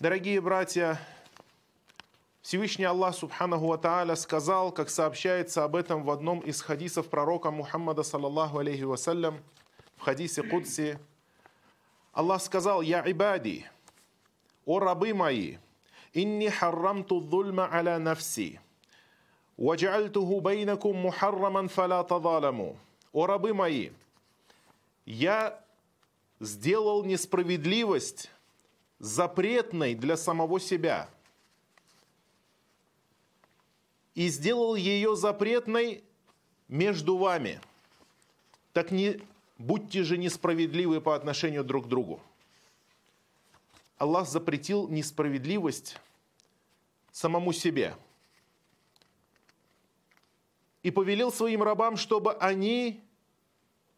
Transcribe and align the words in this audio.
Дорогие 0.00 0.40
братья, 0.40 0.98
Всевышний 2.40 2.86
Аллах 2.86 3.14
Субханаху 3.14 3.66
Ва 3.66 3.76
Тааля 3.76 4.16
сказал, 4.16 4.72
как 4.72 4.88
сообщается 4.88 5.62
об 5.62 5.76
этом 5.76 6.04
в 6.04 6.10
одном 6.10 6.40
из 6.40 6.62
хадисов 6.62 7.10
пророка 7.10 7.50
Мухаммада, 7.50 8.02
саллаллаху 8.02 8.60
алейхи 8.60 8.84
вассалям, 8.84 9.42
в 9.98 10.00
хадисе 10.00 10.42
Кудси, 10.42 10.98
Аллах 12.14 12.40
сказал, 12.40 12.80
«Я 12.80 13.02
ибади, 13.10 13.66
о 14.64 14.78
рабы 14.78 15.12
мои, 15.12 15.58
инни 16.14 16.48
харрамту 16.48 17.20
зульма 17.20 17.68
аля 17.70 17.98
нафси, 17.98 18.58
ваджальтуху 19.58 20.40
бейнакум 20.40 20.96
мухарраман 20.96 21.68
фала 21.68 22.02
тазаламу». 22.04 22.78
О 23.12 23.26
рабы 23.26 23.52
мои, 23.52 23.90
я 25.04 25.62
сделал 26.40 27.04
несправедливость 27.04 28.30
запретной 29.00 29.94
для 29.94 30.16
самого 30.16 30.60
себя 30.60 31.08
и 34.14 34.28
сделал 34.28 34.74
ее 34.74 35.16
запретной 35.16 36.04
между 36.68 37.16
вами. 37.16 37.60
Так 38.74 38.90
не 38.90 39.20
будьте 39.58 40.04
же 40.04 40.18
несправедливы 40.18 41.00
по 41.00 41.16
отношению 41.16 41.64
друг 41.64 41.86
к 41.86 41.88
другу. 41.88 42.20
Аллах 43.96 44.28
запретил 44.28 44.86
несправедливость 44.88 45.98
самому 47.10 47.52
себе 47.52 47.96
и 50.82 50.90
повелел 50.90 51.32
своим 51.32 51.62
рабам, 51.62 51.96
чтобы 51.96 52.34
они 52.34 53.02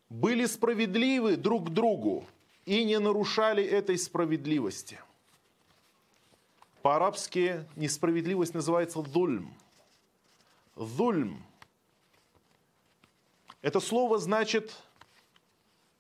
были 0.09 0.47
справедливы 0.47 1.37
друг 1.37 1.69
к 1.69 1.71
другу 1.71 2.25
и 2.65 2.85
не 2.85 2.99
нарушали 2.99 3.65
этой 3.65 3.99
справедливости. 3.99 5.01
По-арабски 6.83 7.65
несправедливость 7.77 8.55
называется 8.55 9.03
дульм. 9.03 9.55
Дульм. 10.77 11.45
Это 13.61 13.79
слово 13.79 14.19
значит 14.19 14.77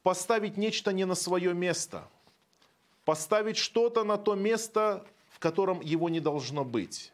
поставить 0.02 0.56
нечто 0.56 0.92
не 0.92 1.04
на 1.04 1.14
свое 1.14 1.54
место, 1.54 2.08
поставить 3.04 3.56
что-то 3.56 4.02
на 4.02 4.16
то 4.16 4.34
место, 4.34 5.06
в 5.28 5.38
котором 5.38 5.80
его 5.80 6.08
не 6.08 6.19
должно 6.19 6.64
быть, 6.64 7.12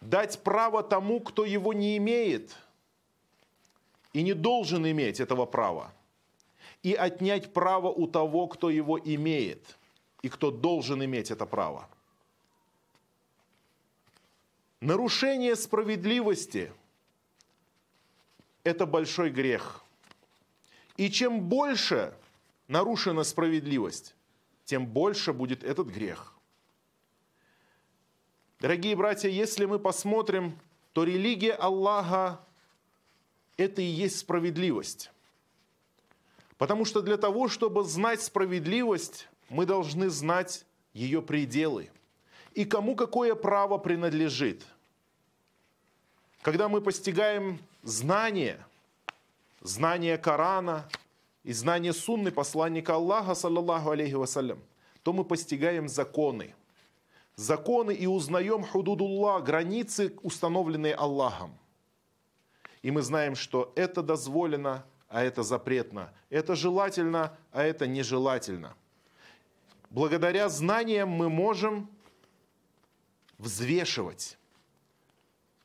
дать 0.00 0.42
право 0.42 0.82
тому, 0.82 1.20
кто 1.20 1.44
его 1.44 1.72
не 1.72 1.96
имеет 1.96 2.54
и 4.12 4.22
не 4.22 4.34
должен 4.34 4.86
иметь 4.86 5.20
этого 5.20 5.46
права, 5.46 5.92
и 6.82 6.94
отнять 6.94 7.52
право 7.52 7.88
у 7.88 8.06
того, 8.06 8.46
кто 8.48 8.70
его 8.70 8.98
имеет 8.98 9.78
и 10.22 10.28
кто 10.28 10.50
должен 10.50 11.04
иметь 11.04 11.30
это 11.30 11.46
право. 11.46 11.88
Нарушение 14.80 15.56
справедливости– 15.56 16.72
это 18.64 18.86
большой 18.86 19.30
грех– 19.30 19.84
и 21.00 21.10
чем 21.10 21.40
больше 21.40 22.12
нарушена 22.68 23.24
справедливость, 23.24 24.14
тем 24.66 24.86
больше 24.86 25.32
будет 25.32 25.64
этот 25.64 25.88
грех. 25.88 26.34
Дорогие 28.60 28.94
братья, 28.94 29.30
если 29.30 29.64
мы 29.64 29.78
посмотрим, 29.78 30.60
то 30.92 31.04
религия 31.04 31.54
Аллаха– 31.54 32.44
это 33.56 33.80
и 33.80 33.86
есть 33.86 34.18
справедливость. 34.18 35.10
Потому 36.60 36.84
что 36.84 37.00
для 37.00 37.16
того, 37.16 37.48
чтобы 37.48 37.84
знать 37.84 38.20
справедливость, 38.20 39.30
мы 39.48 39.64
должны 39.64 40.10
знать 40.10 40.66
ее 40.92 41.22
пределы 41.22 41.88
и 42.52 42.66
кому 42.66 42.96
какое 42.96 43.34
право 43.34 43.78
принадлежит. 43.78 44.66
Когда 46.42 46.68
мы 46.68 46.82
постигаем 46.82 47.60
знание– 47.82 48.62
знание 49.62 50.18
Корана 50.18 50.86
и 51.44 51.54
знание 51.54 51.94
сунны 51.94 52.30
посланника 52.30 52.96
Аллаха, 52.96 53.34
саллаллаху 53.34 53.92
алейхи 53.92 54.12
вассалям, 54.12 54.58
то 55.02 55.14
мы 55.14 55.24
постигаем 55.24 55.88
законы. 55.88 56.54
Законы 57.36 57.92
и 57.92 58.06
узнаем 58.06 58.64
худудуллах, 58.64 59.44
границы, 59.44 60.14
установленные 60.22 60.94
Аллахом. 60.94 61.56
И 62.82 62.90
мы 62.90 63.00
знаем, 63.00 63.34
что 63.34 63.72
это 63.76 64.02
дозволено, 64.02 64.84
а 65.10 65.22
это 65.22 65.42
запретно. 65.42 66.14
Это 66.30 66.54
желательно, 66.54 67.36
а 67.50 67.64
это 67.64 67.86
нежелательно. 67.86 68.74
Благодаря 69.90 70.48
знаниям 70.48 71.10
мы 71.10 71.28
можем 71.28 71.90
взвешивать. 73.36 74.38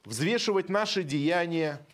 Взвешивать 0.04 0.68
наши 0.68 1.04
деяния, 1.04 1.86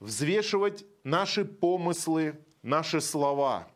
взвешивать 0.00 0.84
наши 1.04 1.44
помыслы, 1.44 2.38
наши 2.62 3.00
слова 3.00 3.68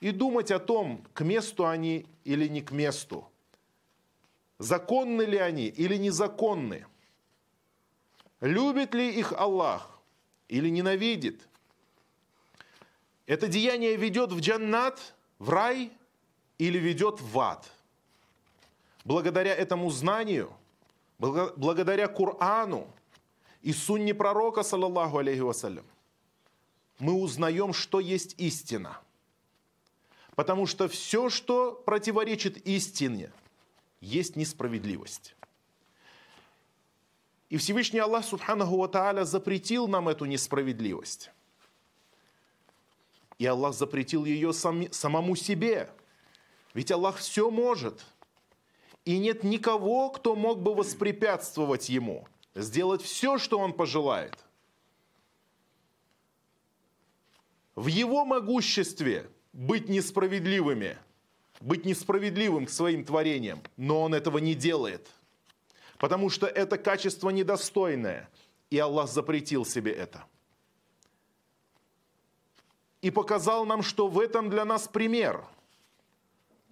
и 0.00 0.10
думать 0.10 0.50
о 0.50 0.58
том, 0.58 1.04
к 1.12 1.22
месту 1.22 1.66
они 1.66 2.04
или 2.24 2.48
не 2.48 2.62
к 2.62 2.72
месту, 2.72 3.30
законны 4.58 5.22
ли 5.22 5.38
они 5.38 5.68
или 5.68 5.96
незаконны, 5.96 6.86
любит 8.40 8.92
ли 8.92 9.08
их 9.08 9.32
Аллах 9.32 10.00
или 10.48 10.68
ненавидит. 10.68 11.48
Это 13.26 13.48
деяние 13.48 13.96
ведет 13.96 14.32
в 14.32 14.40
джаннат, 14.40 15.14
в 15.38 15.50
рай 15.50 15.90
или 16.58 16.78
ведет 16.78 17.20
в 17.20 17.38
ад. 17.38 17.70
Благодаря 19.04 19.54
этому 19.54 19.90
знанию, 19.90 20.52
благодаря 21.18 22.08
Корану 22.08 22.86
и 23.62 23.72
сунне 23.72 24.14
пророка, 24.14 24.62
саллаллаху 24.62 25.18
алейхи 25.18 25.40
вассалям, 25.40 25.84
мы 26.98 27.14
узнаем, 27.14 27.72
что 27.72 28.00
есть 28.00 28.34
истина. 28.38 29.00
Потому 30.34 30.66
что 30.66 30.88
все, 30.88 31.30
что 31.30 31.72
противоречит 31.72 32.58
истине, 32.66 33.30
есть 34.00 34.36
несправедливость. 34.36 35.34
И 37.50 37.56
Всевышний 37.56 38.00
Аллах 38.00 38.24
Субханаху 38.24 38.76
Ва 38.76 39.24
запретил 39.24 39.86
нам 39.86 40.08
эту 40.08 40.24
несправедливость. 40.24 41.30
И 43.38 43.46
Аллах 43.46 43.74
запретил 43.74 44.24
ее 44.24 44.52
сам, 44.52 44.90
самому 44.92 45.36
себе. 45.36 45.90
Ведь 46.72 46.90
Аллах 46.90 47.16
все 47.18 47.50
может. 47.50 48.04
И 49.04 49.18
нет 49.18 49.44
никого, 49.44 50.10
кто 50.10 50.34
мог 50.34 50.60
бы 50.60 50.74
воспрепятствовать 50.74 51.88
Ему, 51.88 52.26
сделать 52.54 53.02
все, 53.02 53.38
что 53.38 53.58
Он 53.58 53.72
пожелает– 53.72 54.38
в 57.74 57.88
его 57.88 58.24
могуществе 58.24 59.28
быть 59.52 59.88
несправедливыми, 59.88 60.96
быть 61.60 61.84
несправедливым 61.84 62.66
к 62.66 62.70
своим 62.70 63.04
творениям, 63.04 63.62
но 63.76 64.02
он 64.02 64.14
этого 64.14 64.38
не 64.38 64.54
делает, 64.54 65.08
потому 65.98 66.30
что 66.30 66.46
это 66.46 66.78
качество 66.78 67.30
недостойное, 67.30 68.28
и 68.70 68.78
Аллах 68.78 69.10
запретил 69.10 69.64
себе 69.64 69.92
это. 69.92 70.24
И 73.04 73.10
показал 73.10 73.66
нам, 73.66 73.82
что 73.82 74.08
в 74.08 74.18
этом 74.18 74.50
для 74.50 74.64
нас 74.64 74.88
пример, 74.88 75.44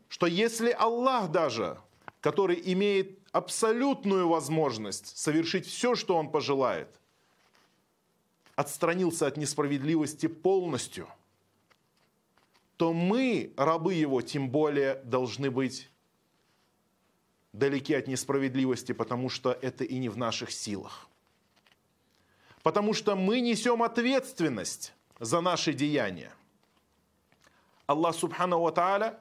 что 0.09 0.27
если 0.27 0.71
Аллах 0.71 1.31
даже, 1.31 1.79
который 2.21 2.61
имеет 2.73 3.19
абсолютную 3.33 4.29
возможность 4.29 5.17
совершить 5.17 5.67
все, 5.67 5.95
что 5.95 6.17
Он 6.17 6.31
пожелает– 6.31 6.89
отстранился 8.55 9.27
от 9.27 9.37
несправедливости 9.37 10.27
полностью, 10.27 11.09
то 12.77 12.93
мы, 12.93 13.53
рабы 13.57 13.95
его, 13.95 14.23
тем 14.23 14.51
более 14.51 14.97
должны 15.05 15.51
быть 15.51 15.89
далеки 17.53 17.95
от 17.95 18.09
несправедливости, 18.09 18.93
потому 18.93 19.29
что 19.29 19.53
это 19.53 19.85
и 19.85 19.99
не 19.99 20.09
в 20.09 20.17
наших 20.17 20.51
силах. 20.51 21.09
Потому 22.63 22.95
что 22.95 23.17
мы 23.17 23.41
несем 23.41 23.83
ответственность 23.83 24.93
за 25.23 25.41
наши 25.41 25.73
деяния. 25.73 26.33
Аллах 27.87 28.15
Субхану 28.15 28.61
Ва 28.61 29.19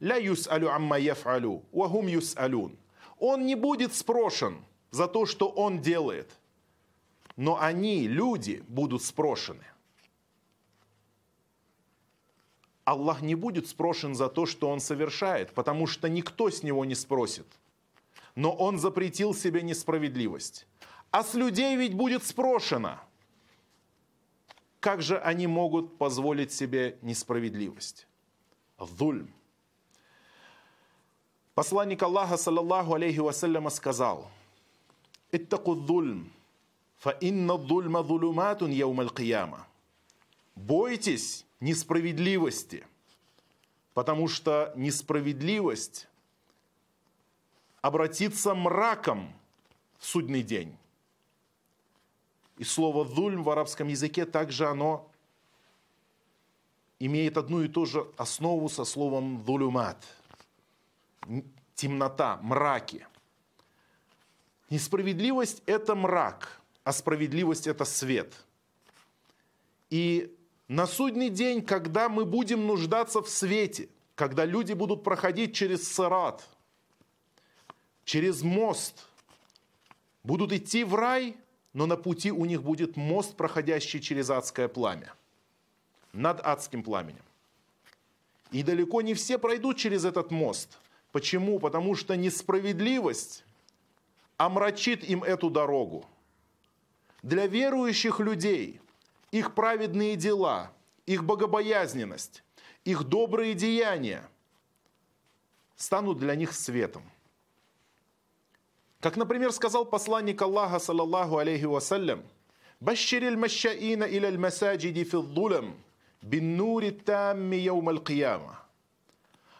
ля 0.00 0.16
юс'алю 0.16 0.68
амма 0.68 0.98
яф'алю, 0.98 1.62
вахум 1.72 2.06
юс'алюн. 2.06 2.76
Он 3.18 3.46
не 3.46 3.54
будет 3.54 3.94
спрошен 3.94 4.62
за 4.90 5.08
то, 5.08 5.24
что 5.24 5.48
он 5.48 5.80
делает– 5.80 6.30
но 7.36 7.58
они, 7.60 8.06
люди, 8.08 8.62
будут 8.68 9.02
спрошены. 9.02 9.64
Аллах 12.84 13.22
не 13.22 13.34
будет 13.34 13.68
спрошен 13.68 14.14
за 14.14 14.28
то, 14.28 14.44
что 14.44 14.68
он 14.68 14.80
совершает, 14.80 15.52
потому 15.54 15.86
что 15.86 16.08
никто 16.08 16.50
с 16.50 16.62
него 16.62 16.84
не 16.84 16.94
спросит. 16.94 17.46
Но 18.34 18.52
он 18.52 18.78
запретил 18.78 19.34
себе 19.34 19.62
несправедливость. 19.62 20.66
А 21.10 21.22
с 21.22 21.34
людей 21.34 21.76
ведь 21.76 21.94
будет 21.94 22.24
спрошено. 22.24 22.98
Как 24.82 25.00
же 25.00 25.16
они 25.20 25.46
могут 25.46 25.96
позволить 25.96 26.52
себе 26.52 26.98
несправедливость? 27.02 28.08
Зульм. 28.80 29.32
Посланник 31.54 32.02
Аллаха, 32.02 32.36
саллаллаху 32.36 32.94
алейхи 32.94 33.20
вассаляма, 33.20 33.70
сказал, 33.70 34.28
«Иттаку 35.30 35.76
dhulm, 35.76 36.24
фа 36.98 37.10
инна 37.10 37.58
dhulма 37.58 38.02
dhulumатун 38.02 38.72
яумал 38.72 39.10
кияма». 39.10 39.68
Бойтесь 40.56 41.46
несправедливости, 41.60 42.84
потому 43.94 44.26
что 44.26 44.72
несправедливость 44.74 46.08
обратится 47.82 48.52
мраком 48.52 49.32
в 50.00 50.06
судный 50.06 50.42
день. 50.42 50.76
И 52.58 52.64
слово 52.64 53.04
«дульм» 53.04 53.42
в 53.42 53.50
арабском 53.50 53.88
языке 53.88 54.26
также 54.26 54.66
оно 54.66 55.10
имеет 56.98 57.36
одну 57.36 57.62
и 57.62 57.68
ту 57.68 57.86
же 57.86 58.06
основу 58.16 58.68
со 58.68 58.84
словом 58.84 59.44
«дулюмат»– 59.44 60.04
темнота, 61.74 62.38
мраки. 62.42 63.06
Несправедливость– 64.70 65.62
это 65.66 65.94
мрак, 65.94 66.60
а 66.84 66.92
справедливость– 66.92 67.66
это 67.68 67.84
свет. 67.84 68.32
И 69.90 70.34
на 70.68 70.86
судный 70.86 71.28
день, 71.28 71.60
когда 71.60 72.08
мы 72.08 72.24
будем 72.24 72.66
нуждаться 72.66 73.20
в 73.20 73.28
свете, 73.28 73.88
когда 74.14 74.44
люди 74.44 74.72
будут 74.72 75.04
проходить 75.04 75.54
через 75.54 75.92
сарат, 75.92 76.48
через 78.04 78.42
мост, 78.42 79.06
будут 80.22 80.52
идти 80.52 80.84
в 80.84 80.94
рай, 80.94 81.36
но 81.72 81.86
на 81.86 81.96
пути 81.96 82.30
у 82.30 82.44
них 82.44 82.62
будет 82.62 82.96
мост, 82.96 83.36
проходящий 83.36 84.00
через 84.00 84.30
адское 84.30 84.68
пламя, 84.68 85.14
над 86.12 86.40
адским 86.44 86.82
пламенем. 86.82 87.24
И 88.50 88.62
далеко 88.62 89.00
не 89.00 89.14
все 89.14 89.38
пройдут 89.38 89.78
через 89.78 90.04
этот 90.04 90.30
мост. 90.30 90.78
Почему? 91.10 91.58
Потому 91.58 91.94
что 91.94 92.16
несправедливость 92.16 93.44
омрачит 94.36 95.04
им 95.04 95.24
эту 95.24 95.50
дорогу. 95.50 96.04
Для 97.22 97.46
верующих 97.46 98.20
людей 98.20 98.80
их 99.30 99.54
праведные 99.54 100.16
дела, 100.16 100.72
их 101.06 101.24
богобоязненность, 101.24 102.42
их 102.84 103.04
добрые 103.04 103.54
деяния 103.54 104.28
станут 105.76 106.18
для 106.18 106.34
них 106.34 106.52
светом. 106.52 107.11
Как, 109.02 109.16
например, 109.16 109.50
сказал 109.50 109.84
посланник 109.84 110.40
Аллаха, 110.42 110.78
саллаллаху 110.78 111.38
алейхи 111.38 111.64
вассалям, 111.64 112.22
«Башшир 112.78 113.24
аль-машшаина 113.24 114.04
иля 114.04 114.28
аль-масаджиди 114.28 115.02
фи 115.02 115.16
dhulам 115.16 115.74
бин 116.22 116.56
нури 116.56 116.92
тамми 116.92 117.56
яум 117.56 117.88
аль-кияма». 117.88 118.60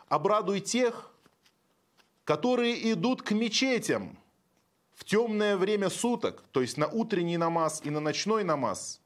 Обрадуй 0.09 0.61
тех, 0.61 1.11
которые 2.23 2.93
идут 2.93 3.23
к 3.23 3.33
мечетям 3.33 4.17
в 4.95 5.03
темное 5.05 5.57
время 5.57 5.91
суток, 5.91 6.45
то 6.53 6.61
есть 6.61 6.77
на 6.77 6.87
утренний 6.87 7.37
намаз 7.37 7.81
и 7.83 7.91
на 7.91 7.99
ночной 7.99 8.45
намаз. 8.45 9.01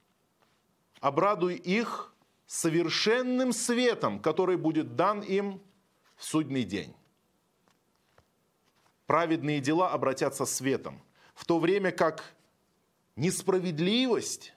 Обрадуй 1.00 1.54
их 1.54 2.12
совершенным 2.46 3.54
светом, 3.54 4.20
который 4.20 4.58
будет 4.58 4.96
дан 4.96 5.20
им 5.20 5.62
в 6.14 6.24
судный 6.26 6.64
день 6.64 6.94
праведные 9.06 9.60
дела 9.60 9.90
обратятся 9.90 10.46
светом, 10.46 11.00
в 11.34 11.44
то 11.44 11.58
время 11.58 11.92
как 11.92 12.34
несправедливость, 13.16 14.54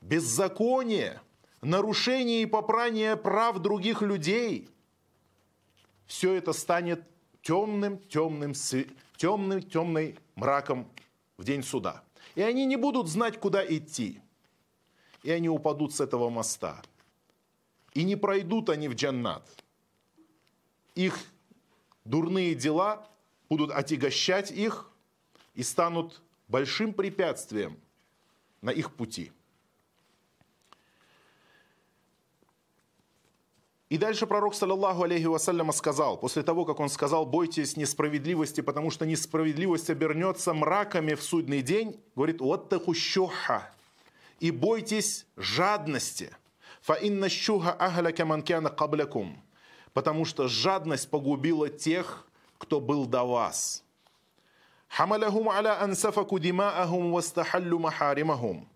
беззаконие, 0.00 1.20
нарушение 1.60 2.42
и 2.42 2.46
попрание 2.46 3.16
прав 3.16 3.58
других 3.58 4.02
людей, 4.02 4.68
все 6.06 6.34
это 6.34 6.52
станет 6.52 7.04
темным, 7.42 7.98
темным, 7.98 8.52
темным, 9.16 9.62
темным 9.62 10.14
мраком 10.34 10.90
в 11.38 11.44
день 11.44 11.62
суда. 11.62 12.02
И 12.34 12.42
они 12.42 12.66
не 12.66 12.76
будут 12.76 13.08
знать, 13.08 13.38
куда 13.38 13.64
идти. 13.64 14.20
И 15.22 15.30
они 15.30 15.48
упадут 15.48 15.94
с 15.94 16.00
этого 16.00 16.30
моста. 16.30 16.82
И 17.94 18.04
не 18.04 18.16
пройдут 18.16 18.70
они 18.70 18.88
в 18.88 18.94
джаннат. 18.94 19.48
Их 20.94 21.18
дурные 22.04 22.54
дела 22.54 23.08
будут 23.52 23.70
отягощать 23.70 24.50
их 24.50 24.90
и 25.52 25.62
станут 25.62 26.22
большим 26.48 26.94
препятствием 26.94 27.78
на 28.62 28.70
их 28.70 28.94
пути. 28.94 29.30
И 33.90 33.98
дальше 33.98 34.26
пророк, 34.26 34.54
саллаллаху 34.54 35.02
алейхи 35.02 35.26
вассаляма, 35.26 35.74
сказал, 35.74 36.16
после 36.16 36.42
того, 36.42 36.64
как 36.64 36.80
он 36.80 36.88
сказал, 36.88 37.26
бойтесь 37.26 37.76
несправедливости, 37.76 38.62
потому 38.62 38.90
что 38.90 39.04
несправедливость 39.04 39.90
обернется 39.90 40.54
мраками 40.54 41.12
в 41.12 41.22
судный 41.22 41.60
день, 41.60 42.00
говорит, 42.16 42.40
«Оттаху 42.40 42.94
щуха» 42.94 43.70
и 44.40 44.50
бойтесь 44.50 45.26
жадности. 45.36 46.34
Фа 46.80 46.94
инна 46.94 47.28
щуха 47.28 47.76
ахляка 47.78 48.24
манкяна 48.24 48.70
каблякум. 48.70 49.42
Потому 49.92 50.24
что 50.24 50.48
жадность 50.48 51.10
погубила 51.10 51.68
тех, 51.68 52.26
кто 52.62 52.80
был 52.80 53.06
до 53.06 53.24
вас. 53.24 53.82
Хамалахум 54.88 55.48
аля 55.48 55.82
ансафаку 55.82 56.38
димаахум 56.38 57.12
вастахаллю 57.12 57.78
махаримахум. 57.78 58.68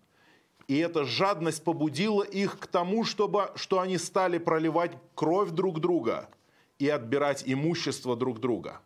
И 0.67 0.77
эта 0.77 1.05
жадность 1.05 1.63
побудила 1.63 2.23
их 2.23 2.59
к 2.59 2.67
тому, 2.67 3.05
чтобы, 3.05 3.51
что 3.55 3.79
они 3.79 3.97
стали 3.97 4.39
проливать 4.39 4.91
кровь 5.15 5.51
друг 5.51 5.79
друга 5.79 6.29
и 6.79 6.89
отбирать 6.89 7.43
имущество 7.45 8.17
друг 8.17 8.41
друга. 8.41 8.81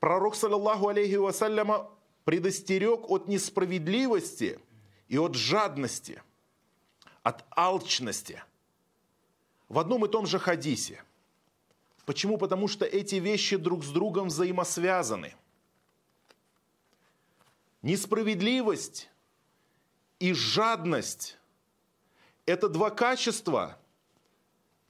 Пророк, 0.00 0.34
саллаллаху 0.34 0.88
алейхи 0.88 1.14
вассаляма, 1.14 1.90
предостерег 2.24 3.08
от 3.08 3.26
несправедливости 3.26 4.60
и 5.08 5.16
от 5.18 5.34
жадности, 5.34 6.22
от 7.22 7.44
алчности– 7.56 8.42
в 9.70 9.78
одном 9.78 10.04
и 10.04 10.08
том 10.08 10.26
же 10.26 10.38
хадисе. 10.38 11.02
Почему? 12.04 12.36
Потому 12.36 12.68
что 12.68 12.84
эти 12.84 13.14
вещи 13.14 13.56
друг 13.56 13.84
с 13.84 13.88
другом 13.88 14.26
взаимосвязаны. 14.28 15.34
Несправедливость 17.80 19.08
и 20.18 20.34
жадность– 20.34 21.38
это 22.46 22.68
два 22.68 22.90
качества, 22.90 23.78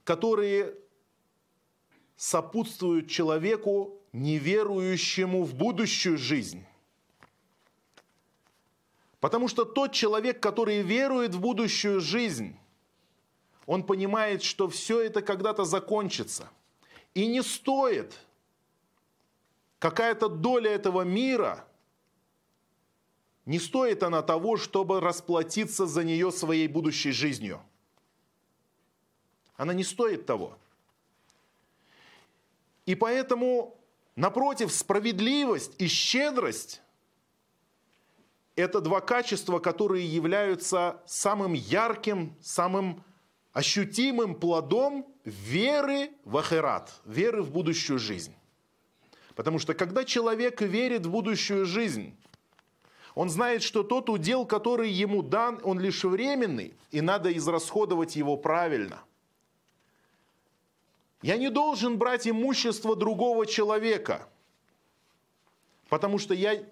которые 0.03 0.75
сопутствуют 2.17 3.07
человеку, 3.07 4.01
неверующему 4.11 5.43
в 5.43 5.53
будущую 5.53 6.17
жизнь. 6.17 6.65
Потому 9.19 9.47
что 9.47 9.63
тот 9.63 9.93
человек, 9.93 10.41
который 10.41 10.81
верует 10.81 11.35
в 11.35 11.39
будущую 11.39 12.01
жизнь, 12.01 12.57
он 13.71 13.83
понимает, 13.83 14.43
что 14.43 14.67
все 14.67 14.99
это 14.99 15.21
когда-то 15.21 15.63
закончится. 15.63 16.49
И 17.13 17.25
не 17.25 17.41
стоит 17.41 18.19
какая-то 19.79 20.27
доля 20.27 20.71
этого 20.71 21.03
мира, 21.03 21.65
не 23.45 23.59
стоит 23.59 24.03
она 24.03 24.23
того, 24.23 24.57
чтобы 24.57 24.99
расплатиться 24.99 25.85
за 25.85 26.03
нее 26.03 26.33
своей 26.33 26.67
будущей 26.67 27.11
жизнью. 27.11 27.61
Она 29.55 29.73
не 29.73 29.85
стоит 29.85 30.25
того. 30.25 30.57
И 32.85 32.93
поэтому, 32.93 33.79
напротив, 34.17 34.73
справедливость 34.73 35.75
и 35.77 35.87
щедрость– 35.87 36.81
это 38.57 38.81
два 38.81 38.99
качества, 38.99 39.59
которые 39.59 40.05
являются 40.05 41.01
самым 41.05 41.53
ярким, 41.53 42.35
самым 42.41 43.05
ощутимым 43.53 44.35
плодом 44.35 45.05
веры 45.25 46.11
в 46.23 46.37
ахират, 46.37 46.91
веры 47.05 47.41
в 47.41 47.51
будущую 47.51 47.99
жизнь. 47.99 48.33
Потому 49.35 49.59
что 49.59 49.73
когда 49.73 50.03
человек 50.03 50.61
верит 50.61 51.05
в 51.05 51.11
будущую 51.11 51.65
жизнь, 51.65 52.15
он 53.15 53.29
знает, 53.29 53.61
что 53.61 53.83
тот 53.83 54.09
удел, 54.09 54.45
который 54.45 54.89
ему 54.89 55.21
дан, 55.21 55.59
он 55.63 55.79
лишь 55.79 56.03
временный, 56.03 56.73
и 56.91 57.01
надо 57.01 57.31
израсходовать 57.35 58.15
его 58.15 58.37
правильно. 58.37 59.01
Я 61.21 61.37
не 61.37 61.49
должен 61.49 61.97
брать 61.97 62.27
имущество 62.27 62.95
другого 62.95 63.45
человека, 63.45 64.27
потому 65.89 66.17
что 66.17 66.33
я 66.33 66.63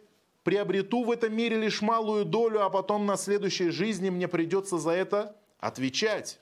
приобрету 0.43 1.03
в 1.03 1.11
этом 1.11 1.35
мире 1.35 1.57
лишь 1.57 1.81
малую 1.81 2.25
долю, 2.25 2.63
а 2.63 2.69
потом 2.69 3.05
на 3.05 3.17
следующей 3.17 3.69
жизни 3.69 4.09
мне 4.09 4.27
придется 4.27 4.77
за 4.77 4.91
это 4.91 5.35
отвечать. 5.59 6.39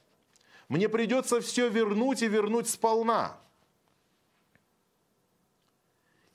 Мне 0.70 0.90
придется 0.90 1.40
все 1.40 1.70
вернуть 1.70 2.22
и 2.22 2.28
вернуть 2.28 2.70
сполна. 2.70 3.38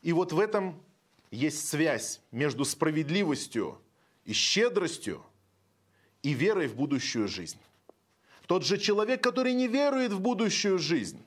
И 0.00 0.12
вот 0.12 0.32
в 0.32 0.40
этом 0.40 0.82
есть 1.30 1.68
связь 1.68 2.20
между 2.30 2.64
справедливостью 2.64 3.80
и 4.24 4.32
щедростью 4.32 5.22
и 6.22 6.32
верой 6.32 6.66
в 6.66 6.76
будущую 6.76 7.28
жизнь. 7.28 7.58
Тот 8.46 8.64
же 8.64 8.78
человек, 8.78 9.22
который 9.22 9.52
не 9.54 9.68
верует 9.68 10.12
в 10.12 10.20
будущую 10.20 10.78
жизнь, 10.78 11.22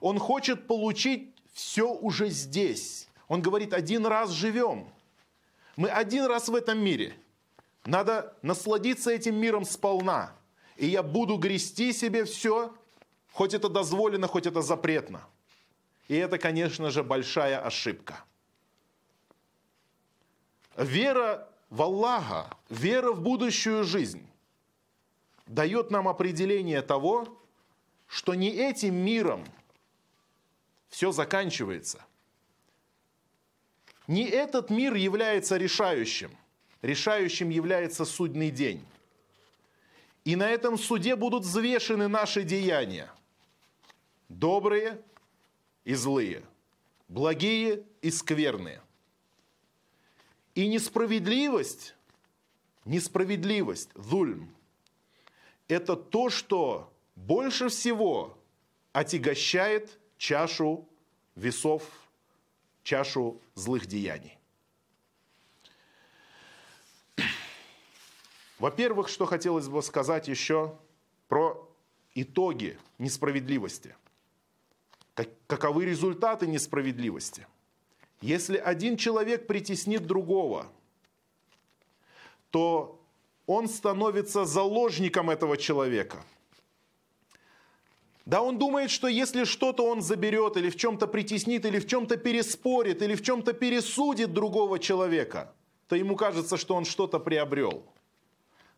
он 0.00 0.18
хочет 0.18 0.66
получить 0.66 1.34
все 1.52 1.92
уже 1.92 2.28
здесь. 2.28 3.08
Он 3.28 3.42
говорит, 3.42 3.72
один 3.72 4.06
раз 4.06 4.30
живем. 4.30 4.88
Мы 5.76 5.88
один 5.88 6.26
раз 6.26 6.48
в 6.48 6.54
этом 6.54 6.78
мире. 6.82 7.14
Надо 7.84 8.36
насладиться 8.42 9.10
этим 9.10 9.36
миром 9.36 9.64
сполна. 9.64 10.34
И 10.76 10.86
я 10.86 11.02
буду 11.02 11.36
грести 11.36 11.92
себе 11.92 12.24
все, 12.24 12.74
хоть 13.32 13.54
это 13.54 13.68
дозволено, 13.68 14.26
хоть 14.26 14.46
это 14.46 14.62
запретно. 14.62 15.26
И 16.08 16.14
это, 16.14 16.38
конечно 16.38 16.90
же, 16.90 17.02
большая 17.02 17.64
ошибка. 17.64 18.24
Вера 20.76 21.48
в 21.70 21.82
Аллаха, 21.82 22.50
вера 22.68 23.12
в 23.12 23.20
будущую 23.20 23.84
жизнь 23.84 24.26
дает 25.46 25.90
нам 25.90 26.08
определение 26.08 26.82
того, 26.82 27.28
что 28.06 28.34
не 28.34 28.50
этим 28.50 28.94
миром 28.94 29.44
все 30.88 31.12
заканчивается. 31.12 32.04
Не 34.06 34.24
этот 34.24 34.70
мир 34.70 34.94
является 34.94 35.56
решающим. 35.56 36.36
Решающим 36.82 37.48
является 37.48 38.04
судный 38.04 38.50
день. 38.50 38.84
И 40.24 40.36
на 40.36 40.48
этом 40.48 40.78
суде 40.78 41.16
будут 41.16 41.42
взвешены 41.42 42.08
наши 42.08 42.44
деяния. 42.44 43.12
Добрые 44.28 45.02
и 45.84 45.94
злые. 45.94 46.44
Благие 47.08 47.84
и 48.00 48.10
скверные. 48.10 48.80
И 50.54 50.68
несправедливость, 50.68 51.94
несправедливость, 52.84 53.90
зульм, 53.94 54.54
это 55.68 55.96
то, 55.96 56.30
что 56.30 56.92
больше 57.16 57.68
всего 57.68 58.38
отягощает 58.92 59.98
чашу 60.18 60.86
весов, 61.34 61.82
чашу 62.82 63.40
злых 63.54 63.86
деяний. 63.86 64.38
Во-первых, 68.62 69.08
что 69.08 69.26
хотелось 69.26 69.66
бы 69.66 69.82
сказать 69.82 70.28
еще 70.28 70.78
про 71.26 71.68
итоги 72.14 72.78
несправедливости. 72.96 73.96
Каковы 75.48 75.84
результаты 75.84 76.46
несправедливости? 76.46 77.48
Если 78.20 78.56
один 78.56 78.96
человек 78.96 79.48
притеснит 79.48 80.06
другого, 80.06 80.68
то 82.52 83.04
он 83.48 83.68
становится 83.68 84.44
заложником 84.44 85.28
этого 85.28 85.56
человека. 85.56 86.22
Да, 88.26 88.42
он 88.42 88.58
думает, 88.58 88.92
что 88.92 89.08
если 89.08 89.42
что-то 89.42 89.84
он 89.84 90.02
заберет, 90.02 90.56
или 90.56 90.70
в 90.70 90.76
чем-то 90.76 91.08
притеснит, 91.08 91.66
или 91.66 91.80
в 91.80 91.88
чем-то 91.88 92.16
переспорит, 92.16 93.02
или 93.02 93.16
в 93.16 93.22
чем-то 93.22 93.54
пересудит 93.54 94.32
другого 94.32 94.78
человека, 94.78 95.52
то 95.88 95.96
ему 95.96 96.14
кажется, 96.14 96.56
что 96.56 96.76
он 96.76 96.84
что-то 96.84 97.18
приобрел. 97.18 97.84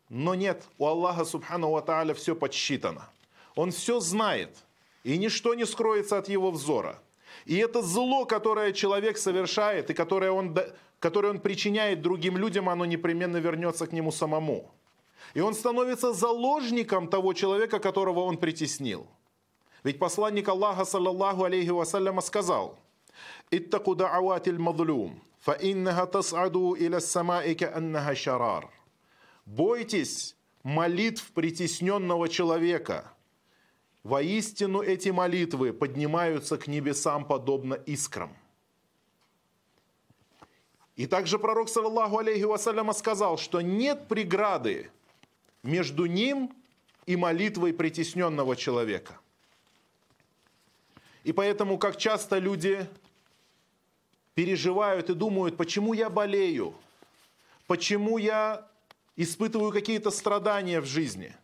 Но 0.08 0.34
нет, 0.34 0.64
у 0.78 0.86
Аллаха 0.86 1.24
Субхану 1.24 1.70
Ва 1.70 1.82
Тааля 1.82 2.14
все 2.14 2.34
подсчитано. 2.34 3.08
Он 3.54 3.70
все 3.70 4.00
знает, 4.00 4.56
и 5.02 5.16
ничто 5.18 5.54
не 5.54 5.66
скроется 5.66 6.18
от 6.18 6.28
его 6.28 6.50
взора. 6.50 6.98
И 7.46 7.56
это 7.56 7.82
зло, 7.82 8.24
которое 8.24 8.72
человек 8.72 9.18
совершает, 9.18 9.90
и 9.90 9.94
которое 9.94 10.30
он 10.30 10.56
которое 11.04 11.28
он 11.28 11.38
причиняет 11.38 12.00
другим 12.00 12.38
людям, 12.38 12.70
оно 12.70 12.86
непременно 12.86 13.36
вернется 13.36 13.86
к 13.86 13.92
нему 13.92 14.10
самому. 14.10 14.70
И 15.34 15.40
он 15.40 15.52
становится 15.52 16.14
заложником 16.14 17.08
того 17.08 17.34
человека, 17.34 17.78
которого 17.78 18.20
он 18.20 18.38
притеснил. 18.38 19.06
Ведь 19.82 19.98
посланник 19.98 20.48
Аллаха, 20.48 20.86
саллаллаху 20.86 21.44
алейхи 21.44 21.68
вассаляма, 21.68 22.22
сказал, 22.22 22.78
«Иттаку 23.50 23.94
да'аватиль 23.94 24.58
мазлюм, 24.58 25.20
фа 25.40 25.58
иннаха 25.60 26.06
тас'аду 26.06 26.74
иля 26.74 27.00
самаи 27.00 27.54
аннаха 27.64 28.14
шарар». 28.14 28.70
Бойтесь 29.46 30.36
молитв 30.62 31.30
притесненного 31.32 32.28
человека. 32.28 33.12
Воистину 34.02 34.82
эти 34.82 35.10
молитвы 35.10 35.72
поднимаются 35.72 36.58
к 36.58 36.66
небесам 36.66 37.24
подобно 37.24 37.74
искрам. 37.74 38.36
И 40.96 41.06
также 41.06 41.38
пророк, 41.38 41.68
саллаху 41.68 42.18
алейхи 42.18 42.44
вассаляма, 42.44 42.92
сказал, 42.92 43.36
что 43.36 43.60
нет 43.60 44.06
преграды 44.08 44.90
между 45.62 46.06
ним 46.06 46.54
и 47.06 47.16
молитвой 47.16 47.72
притесненного 47.72 48.56
человека. 48.56 49.18
И 51.24 51.32
поэтому, 51.32 51.78
как 51.78 51.96
часто 51.96 52.38
люди 52.38 52.86
переживают 54.34 55.10
и 55.10 55.14
думают, 55.14 55.56
почему 55.56 55.94
я 55.94 56.10
болею, 56.10 56.74
почему 57.66 58.18
я 58.18 58.68
испытываю 59.16 59.72
какие-то 59.72 60.10
страдания 60.10 60.80
в 60.80 60.86
жизни. 60.86 61.34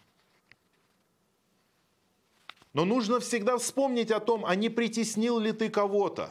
Но 2.73 2.85
нужно 2.85 3.21
всегда 3.21 3.59
вспомнить 3.59 4.11
о 4.11 4.21
том, 4.21 4.45
а 4.47 4.55
не 4.55 4.69
притеснил 4.69 5.39
ли 5.39 5.53
ты 5.53 5.69
кого-то, 5.69 6.31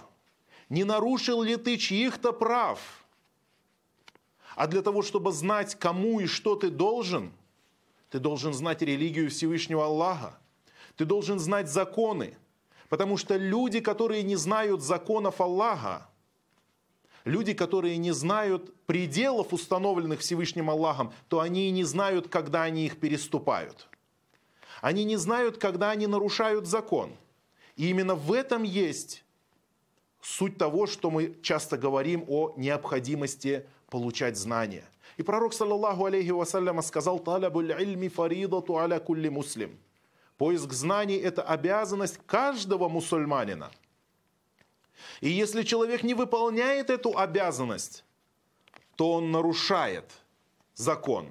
не 0.69 0.83
нарушил 0.83 1.41
ли 1.41 1.57
ты 1.57 1.77
чьих-то 1.77 2.31
прав– 2.31 2.79
а 4.59 4.67
для 4.67 4.81
того, 4.81 5.03
чтобы 5.03 5.31
знать, 5.31 5.75
кому 5.75 6.19
и 6.19 6.25
что 6.25 6.53
ты 6.53 6.69
должен, 6.69 7.31
ты 8.09 8.19
должен 8.19 8.53
знать 8.53 8.81
религию 8.81 9.29
Всевышнего 9.29 9.85
Аллаха. 9.85 10.37
Ты 10.97 11.05
должен 11.05 11.39
знать 11.39 11.69
законы. 11.69 12.35
Потому 12.89 13.15
что 13.15 13.37
люди, 13.37 13.79
которые 13.79 14.21
не 14.21 14.35
знают 14.35 14.81
законов 14.81 15.39
Аллаха, 15.39 16.08
люди, 17.25 17.53
которые 17.53 17.97
не 17.97 18.11
знают 18.11 18.73
пределов, 18.85 19.53
установленных 19.53 20.19
Всевышним 20.19 20.69
Аллахом, 20.69 21.13
то 21.27 21.39
они 21.39 21.67
и 21.67 21.71
не 21.71 21.83
знают, 21.83 22.27
когда 22.27 22.63
они 22.63 22.85
их 22.85 22.99
переступают. 22.99 23.87
Они 24.81 25.03
не 25.03 25.17
знают, 25.17 25.57
когда 25.57 25.91
они 25.91 26.07
нарушают 26.07 26.65
закон. 26.65 27.11
И 27.75 27.89
именно 27.89 28.15
в 28.15 28.31
этом 28.33 28.63
есть 28.63 29.23
суть 30.21 30.57
того, 30.57 30.87
что 30.87 31.09
мы 31.11 31.35
часто 31.41 31.77
говорим 31.77 32.25
о 32.27 32.53
необходимости 32.57 33.65
получать 33.89 34.37
знания. 34.37 34.85
И 35.17 35.23
пророк, 35.23 35.53
саллаллаху 35.53 36.05
алейхи 36.05 36.31
вассаляма, 36.31 36.81
сказал, 36.81 37.19
«Талабуль 37.19 37.71
ильми 37.71 38.07
фаридату 38.07 38.77
аля 38.77 38.99
кулли 38.99 39.29
муслим». 39.29 39.77
Поиск 40.37 40.71
знаний– 40.71 41.17
это 41.17 41.41
обязанность 41.41 42.19
каждого 42.25 42.87
мусульманина. 42.87 43.71
И 45.21 45.29
если 45.29 45.63
человек 45.63 46.03
не 46.03 46.13
выполняет 46.13 46.89
эту 46.89 47.17
обязанность, 47.17 48.03
то 48.95 49.13
он 49.13 49.31
нарушает 49.31 50.11
закон. 50.75 51.27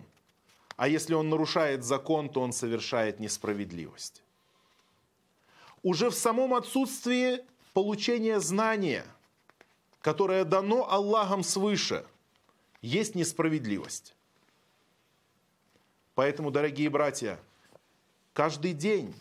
А 0.77 0.89
если 0.89 1.15
он 1.15 1.29
нарушает 1.29 1.85
закон, 1.85 2.29
то 2.29 2.41
он 2.41 2.53
совершает 2.53 3.21
несправедливость. 3.21 4.23
Уже 5.83 6.11
в 6.11 6.15
самом 6.15 6.55
отсутствии 6.55 7.45
получения 7.73 8.41
знания, 8.41 9.05
которое 10.01 10.45
дано 10.45 10.91
Аллахом 10.91 11.43
свыше– 11.43 12.05
есть 12.81 13.15
несправедливость. 13.15 14.15
Поэтому, 16.15 16.51
дорогие 16.51 16.91
братья, 16.91 17.39
каждый 18.33 18.73
день 18.73 19.15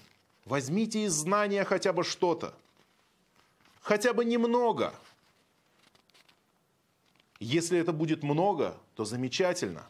возьмите 0.45 1.05
из 1.05 1.13
знания 1.13 1.63
хотя 1.63 1.93
бы 1.93 2.03
что-то, 2.03 2.53
хотя 3.87 4.11
бы 4.11 4.25
немного. 4.25 4.93
Если 7.39 7.79
это 7.79 7.93
будет 7.93 8.21
много, 8.21 8.75
то 8.95 9.05
замечательно. 9.05 9.87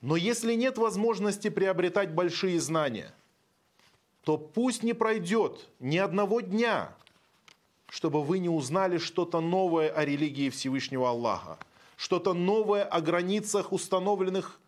Но 0.00 0.16
если 0.16 0.54
нет 0.54 0.76
возможности 0.76 1.50
приобретать 1.50 2.12
большие 2.12 2.58
знания, 2.58 3.14
то 4.24 4.36
пусть 4.36 4.82
не 4.82 4.92
пройдет 4.92 5.68
ни 5.78 5.98
одного 5.98 6.40
дня, 6.40 6.92
чтобы 7.88 8.24
вы 8.24 8.40
не 8.40 8.48
узнали 8.48 8.98
что-то 8.98 9.40
новое 9.40 9.88
о 9.90 10.04
религии 10.04 10.50
Всевышнего 10.50 11.10
Аллаха– 11.10 11.58
что-то 11.96 12.34
новое 12.34 12.82
о 12.82 13.00
границах, 13.00 13.72
установленных 13.72 14.58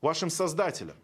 вашим 0.00 0.30
Создателем. 0.30 0.94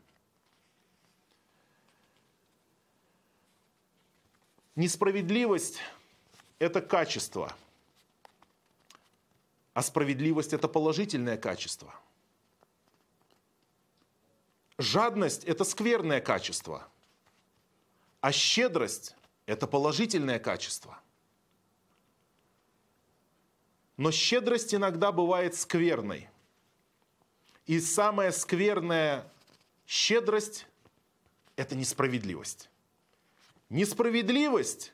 Несправедливость– 4.74 5.78
это 6.58 6.80
качество, 6.80 7.54
а 9.74 9.82
справедливость– 9.82 10.52
это 10.54 10.68
положительное 10.68 11.36
качество. 11.36 11.94
Жадность– 14.78 15.44
это 15.46 15.64
скверное 15.64 16.20
качество, 16.20 16.88
а 18.20 18.32
щедрость– 18.32 19.14
это 19.46 19.66
положительное 19.66 20.38
качество– 20.38 20.98
но 23.96 24.10
щедрость 24.10 24.74
иногда 24.74 25.12
бывает 25.12 25.54
скверной. 25.54 26.28
И 27.66 27.78
самая 27.78 28.32
скверная 28.32 29.30
щедрость– 29.86 30.66
это 31.56 31.76
несправедливость. 31.76 32.68
Несправедливость 33.72 34.92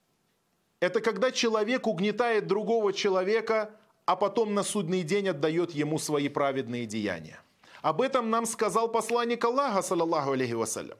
–это 0.80 1.00
когда 1.00 1.30
человек 1.30 1.86
угнетает 1.86 2.46
другого 2.46 2.92
человека, 2.92 3.74
а 4.04 4.14
потом 4.14 4.52
на 4.52 4.62
судный 4.62 5.02
день 5.02 5.30
отдает 5.30 5.70
ему 5.70 5.98
свои 5.98 6.28
праведные 6.28 6.84
деяния. 6.84 7.40
Об 7.80 8.02
этом 8.02 8.28
нам 8.28 8.44
сказал 8.44 8.88
посланник 8.88 9.42
Аллаха, 9.42 9.80
саллаллаху 9.80 10.32
алейхи 10.32 10.52
вассалям, 10.52 10.98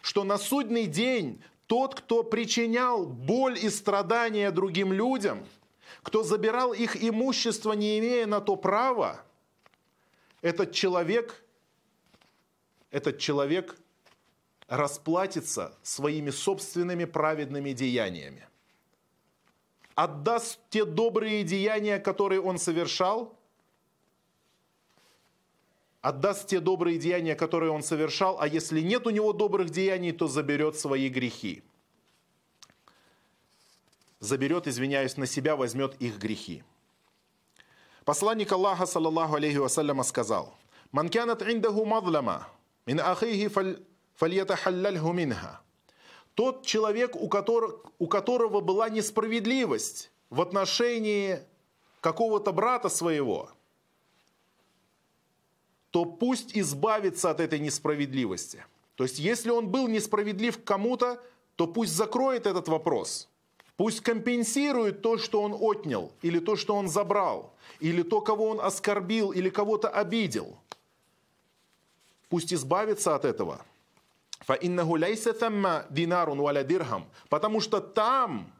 что 0.00 0.24
на 0.24 0.38
судный 0.38 0.86
день 0.86 1.42
тот, 1.66 1.94
кто 1.94 2.22
причинял 2.22 3.04
боль 3.04 3.58
и 3.62 3.68
страдания 3.68 4.50
другим 4.50 4.94
людям, 4.94 5.44
кто 6.02 6.22
забирал 6.22 6.72
их 6.72 6.96
имущество, 6.96 7.74
не 7.74 7.98
имея 7.98 8.24
на 8.24 8.40
то 8.40 8.56
права, 8.56 9.20
этот 10.40 10.72
человек, 10.72 11.44
этот 12.90 13.18
человек 13.18 13.76
расплатится 14.68 15.76
своими 15.82 16.30
собственными 16.30 17.04
праведными 17.04 17.72
деяниями. 17.72 18.46
Отдаст 19.94 20.58
те 20.70 20.84
добрые 20.84 21.44
деяния, 21.44 21.98
которые 21.98 22.40
он 22.40 22.58
совершал, 22.58 23.34
отдаст 26.02 26.48
те 26.48 26.60
добрые 26.60 26.98
деяния, 26.98 27.34
которые 27.34 27.70
он 27.70 27.82
совершал, 27.82 28.38
а 28.40 28.46
если 28.46 28.80
нет 28.80 29.06
у 29.06 29.10
него 29.10 29.32
добрых 29.32 29.70
деяний, 29.70 30.12
то 30.12 30.28
заберет 30.28 30.76
свои 30.76 31.08
грехи. 31.08 31.62
Заберет, 34.20 34.66
извиняюсь, 34.66 35.16
на 35.16 35.26
себя, 35.26 35.56
возьмет 35.56 35.94
их 36.00 36.18
грехи. 36.18 36.62
Посланник 38.04 38.52
Аллаха, 38.52 38.86
саллаллаху 38.86 39.34
алейхи 39.34 39.56
вассаляма, 39.56 40.04
сказал, 40.04 40.54
«Ман 40.92 41.08
кянат 41.08 41.42
индаху 41.42 41.84
мазлама, 41.84 42.48
мин 42.86 43.00
ахихи 43.00 43.48
фальятахаллальху 44.16 45.12
минха». 45.12 45.60
Тот 46.34 46.66
человек, 46.66 47.16
у 47.16 47.28
которого, 47.28 47.80
у 47.98 48.06
которого 48.06 48.60
была 48.60 48.88
несправедливость 48.90 50.10
в 50.28 50.40
отношении 50.40 51.40
какого-то 52.00 52.52
брата 52.52 52.88
своего, 52.88 53.50
то 55.90 56.04
пусть 56.04 56.56
избавится 56.56 57.30
от 57.30 57.40
этой 57.40 57.58
несправедливости. 57.58 58.64
То 58.96 59.04
есть, 59.04 59.18
если 59.18 59.50
он 59.50 59.68
был 59.68 59.88
несправедлив 59.88 60.60
к 60.60 60.64
кому-то, 60.64 61.22
то 61.54 61.66
пусть 61.66 61.92
закроет 61.92 62.46
этот 62.46 62.68
вопрос– 62.68 63.28
Пусть 63.76 64.00
компенсирует 64.00 65.02
то, 65.02 65.18
что 65.18 65.42
он 65.42 65.52
отнял, 65.52 66.10
или 66.22 66.38
то, 66.38 66.56
что 66.56 66.74
он 66.74 66.88
забрал, 66.88 67.52
или 67.78 68.02
то, 68.02 68.22
кого 68.22 68.48
он 68.48 68.60
оскорбил, 68.60 69.32
или 69.32 69.50
кого-то 69.50 69.88
обидел. 69.88 70.56
Пусть 72.30 72.54
избавится 72.54 73.14
от 73.14 73.24
этого. 73.24 73.64
Потому 77.28 77.60
что 77.60 77.80
там, 77.80 78.52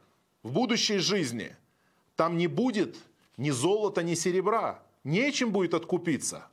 в 0.43 0.51
будущей 0.51 0.97
жизни, 0.97 1.55
там 2.15 2.37
не 2.37 2.47
будет 2.47 2.97
ни 3.37 3.51
золота, 3.51 4.03
ни 4.03 4.15
серебра. 4.15 4.81
Нечем 5.03 5.51
будет 5.51 5.73
откупиться. 5.73 6.47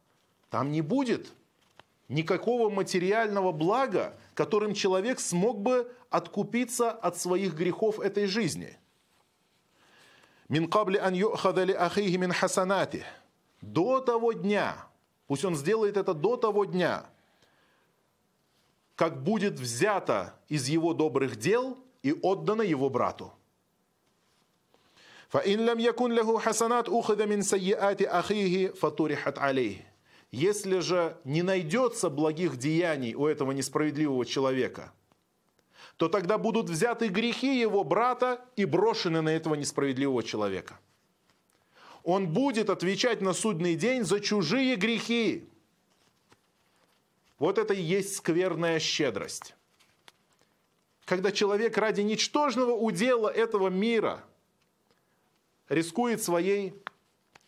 Там 0.51 0.71
не 0.71 0.83
будет 0.83 1.33
никакого 2.09 2.71
материального 2.71 3.51
блага, 3.51 4.17
которым 4.35 4.75
человек 4.75 5.19
смог 5.19 5.61
бы 5.61 5.93
откупиться 6.11 6.91
от 6.93 7.19
своих 7.19 7.55
грехов 7.55 7.99
этой 7.99 8.27
жизни. 8.27 8.79
Мин 10.49 10.71
кабли 10.71 10.99
ан 10.99 11.15
юхадали 11.15 11.73
ахихи 11.73 12.31
хасанати. 12.33 13.05
До 13.61 14.01
того 14.01 14.33
дня, 14.33 14.77
пусть 15.27 15.45
он 15.45 15.57
сделает 15.57 15.97
это 15.97 16.13
до 16.13 16.37
того 16.37 16.67
дня, 16.67 17.07
как 18.96 19.24
будет 19.24 19.60
взято 19.60 20.36
из 20.50 20.68
его 20.68 20.94
добрых 20.94 21.38
дел 21.38 21.78
и 22.04 22.12
отдано 22.12 22.62
его 22.62 22.90
брату. 22.90 23.34
فإن 25.30 25.66
لم 25.66 25.80
يكن 25.80 26.12
له 26.12 26.40
حسنات 26.40 26.90
أخذ 26.90 27.28
من 27.28 27.42
سيئات 27.42 28.02
أخيه 28.02 28.68
فطرحت 28.74 29.38
عليه 29.38 29.90
если 30.32 30.80
же 30.80 31.18
не 31.24 31.42
найдется 31.42 32.10
благих 32.10 32.58
деяний 32.58 33.16
у 33.16 33.26
этого 33.26 33.52
несправедливого 33.52 34.26
человека, 34.26 34.94
то 35.98 36.08
тогда 36.08 36.38
будут 36.38 36.70
взяты 36.70 37.08
грехи 37.08 37.60
его 37.60 37.84
брата 37.84 38.46
и 38.56 38.66
брошены 38.66 39.22
на 39.22 39.30
этого 39.30 39.56
несправедливого 39.56 40.24
человека. 40.24 40.80
Он 42.04 42.28
будет 42.28 42.70
отвечать 42.70 43.22
на 43.22 43.34
судный 43.34 43.76
день 43.76 44.04
за 44.04 44.20
чужие 44.20 44.76
грехи. 44.76 45.50
вот 47.45 47.59
это 47.59 47.75
и 47.75 47.83
есть 47.83 48.17
скверная 48.17 48.79
щедрость. 48.79 49.55
Когда 51.05 51.31
человек 51.31 51.77
ради 51.77 52.01
ничтожного 52.01 52.71
удела 52.71 53.29
этого 53.29 53.69
мира 53.69 54.25
рискует 55.69 56.23
своей 56.23 56.73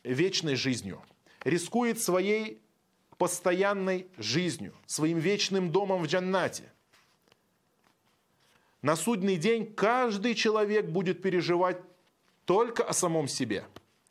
вечной 0.05 0.55
жизнью, 0.55 1.03
рискует 1.45 1.99
своей 1.99 2.61
постоянной 3.17 4.07
жизнью, 4.19 4.75
своим 4.85 5.19
вечным 5.19 5.73
домом 5.73 6.03
в 6.03 6.09
джаннате. 6.09 6.71
На 8.83 8.97
судный 8.97 9.39
день 9.39 9.73
каждый 9.73 10.35
человек 10.35 10.85
будет 10.85 11.23
переживать 11.23 11.81
только 12.45 12.85
о 12.85 12.93
самом 12.93 13.29
себе. 13.29 13.65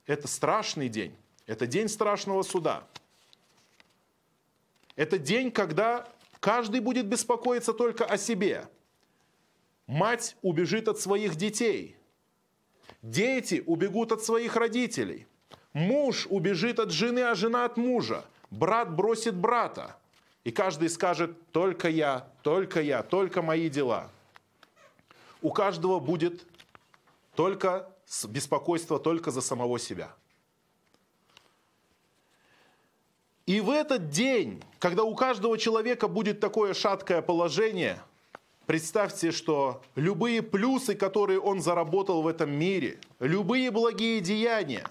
Это 0.08 0.28
страшный 0.28 0.90
день. 0.90 1.16
Это 1.46 1.68
день 1.68 1.90
страшного 1.90 2.42
суда. 2.42 2.88
Это 4.96 5.18
день, 5.18 5.52
когда 5.52 6.08
каждый 6.40 6.80
будет 6.80 7.08
беспокоиться 7.08 7.74
только 7.74 8.06
о 8.06 8.18
себе. 8.18 8.68
Мать 9.88 10.36
убежит 10.42 10.88
от 10.88 11.00
своих 11.00 11.36
детей. 11.36 11.98
Дети 13.02 13.64
убегут 13.66 14.12
от 14.12 14.24
своих 14.24 14.56
родителей. 14.56 15.28
Муж 15.74 16.28
убежит 16.30 16.80
от 16.80 16.92
жены, 16.92 17.20
а 17.20 17.36
жена 17.36 17.66
от 17.66 17.78
мужа 17.78 18.26
брат 18.50 18.96
бросит 18.96 19.36
брата, 19.36 19.98
и 20.44 20.52
каждый 20.52 20.90
скажет 20.90 21.52
«только 21.52 21.90
я, 21.90 22.28
только 22.44 22.82
я, 22.82 23.04
только 23.04 23.42
мои 23.42 23.70
дела». 23.70 24.10
У 25.42 25.52
каждого 25.52 26.00
будет 26.00 26.46
только 27.36 27.92
беспокойство 28.28 29.00
только 29.00 29.32
за 29.32 29.42
самого 29.42 29.78
себя. 29.78 30.16
И 33.46 33.62
в 33.62 33.70
этот 33.70 34.10
день, 34.10 34.64
когда 34.80 35.04
у 35.04 35.16
каждого 35.16 35.58
человека 35.58 36.08
будет 36.08 36.40
такое 36.40 36.74
шаткое 36.74 37.22
положение, 37.22 38.02
представьте, 38.66 39.32
что 39.32 39.82
любые 39.96 40.42
плюсы, 40.42 40.96
которые 40.96 41.40
он 41.40 41.62
заработал 41.62 42.22
в 42.24 42.28
этом 42.28 42.52
мире, 42.52 43.00
любые 43.20 43.72
благие 43.72 44.20
деяния 44.20 44.88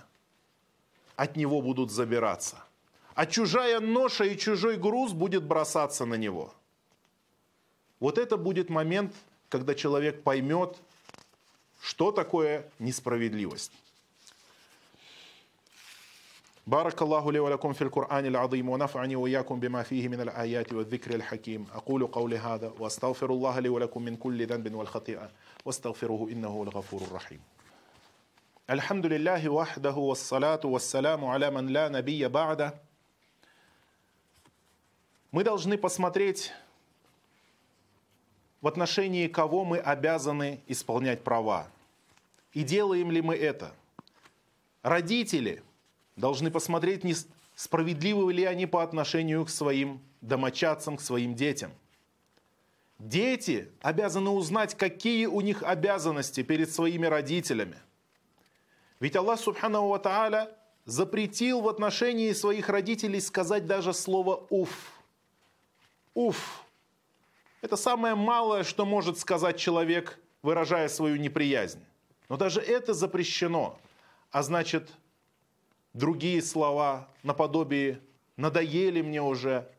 от 1.17 1.37
него 1.37 1.63
будут 1.63 1.91
забираться– 1.91 2.63
а 3.15 3.27
чужая 3.27 3.81
ноша 3.81 4.25
и 4.25 4.37
чужой 4.37 4.77
груз 4.77 5.13
будет 5.13 5.45
бросаться 5.45 6.05
на 6.05 6.15
него. 6.15 6.53
Вот 8.01 8.19
это 8.19 8.37
будет 8.37 8.71
момент, 8.71 9.15
когда 9.49 9.75
человек 9.75 10.23
поймет, 10.23 10.77
что 11.81 12.11
такое 12.11 12.69
несправедливость. 12.79 13.73
بارك 16.68 17.02
الله 17.02 17.32
لي 17.32 17.40
ولكم 17.40 17.74
في 17.74 17.82
القرآن 17.82 18.26
العظيم 18.26 18.70
ونفعني 18.70 19.16
وإياكم 19.16 19.60
بما 19.60 19.84
فيه 19.84 20.08
من 20.08 20.22
الآيات 20.22 20.74
والذكر 20.74 21.16
الحكيم 21.16 21.68
أقول 21.74 22.08
قولي 22.08 22.38
هذا 22.38 22.74
وأستغفر 22.80 23.30
الله 23.30 23.60
لي 23.60 23.70
ولكم 23.70 24.02
من 24.02 24.16
كل 24.16 24.48
ذنب 24.48 24.74
والخطيئة 24.76 25.30
واستغفروه 25.66 26.32
إنه 26.32 26.64
الغفور 26.64 27.02
الرحيم 27.02 27.40
الحمد 28.70 29.06
لله 29.06 29.50
وحده 29.50 29.94
والصلاة 29.94 30.60
والسلام 30.64 31.26
على 31.26 31.50
من 31.50 31.68
لا 31.68 31.90
نبي 31.90 32.28
بعده 32.28 32.74
Мы 35.32 35.44
должны 35.44 35.78
посмотреть, 35.78 36.52
в 38.62 38.68
отношении 38.68 39.28
кого 39.28 39.64
мы 39.64 39.78
обязаны 39.78 40.62
исполнять 40.66 41.24
права. 41.24 41.68
И 42.54 42.64
делаем 42.64 43.12
ли 43.12 43.22
мы 43.22 43.36
это? 43.36 43.76
Родители 44.82 45.62
должны 46.17 46.51
посмотреть, 46.51 47.05
не 47.05 47.15
справедливы 47.55 48.33
ли 48.33 48.45
они 48.45 48.67
по 48.67 48.83
отношению 48.83 49.45
к 49.45 49.51
своим 49.51 50.01
домочадцам, 50.21 50.97
к 50.97 51.01
своим 51.01 51.35
детям. 51.35 51.73
Дети 52.99 53.71
обязаны 53.81 54.31
узнать, 54.31 54.77
какие 54.77 55.27
у 55.27 55.41
них 55.41 55.63
обязанности 55.63 56.43
перед 56.43 56.73
своими 56.73 57.07
родителями. 57.07 57.77
Ведь 59.01 59.17
Аллах 59.17 59.41
Субхану 59.41 59.89
Ва 59.89 59.99
Тааля 59.99 60.51
запретил 60.85 61.61
в 61.61 61.69
отношении 61.69 62.33
своих 62.33 62.69
родителей 62.69 63.21
сказать 63.21 63.67
даже 63.67 63.93
слово 63.93 64.47
«уф». 64.51 64.93
Уф. 66.15 66.65
Это 67.61 67.77
самое 67.77 68.15
малое, 68.15 68.63
что 68.63 68.87
может 68.87 69.19
сказать 69.19 69.59
человек, 69.59 70.19
выражая 70.43 70.89
свою 70.89 71.17
неприязнь. 71.17 71.85
Но 72.29 72.37
даже 72.37 72.61
это 72.61 72.95
запрещено. 72.95 73.79
А 74.31 74.43
значит, 74.43 74.91
другие 75.95 76.43
слова 76.43 77.09
наподобие 77.23 78.01
«надоели 78.37 79.01
мне 79.01 79.23
уже», 79.23 79.71